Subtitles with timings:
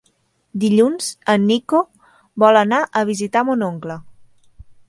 [0.63, 1.83] Dilluns en Nico
[2.45, 4.03] vol anar a visitar mon oncle.